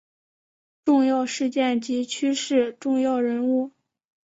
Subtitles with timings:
[0.83, 3.69] 重要事件及趋势重要人物